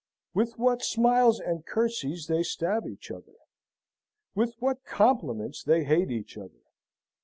[0.33, 3.35] With what smiles and curtseys they stab each other!
[4.33, 6.63] with what compliments they hate each other!